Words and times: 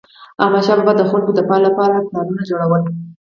احمدشاه 0.43 0.77
بابا 0.79 0.93
به 0.93 0.93
د 0.99 1.03
خلکو 1.11 1.31
د 1.35 1.39
فلاح 1.47 1.61
لپاره 1.67 2.05
پلانونه 2.07 2.43
جوړول. 2.49 2.81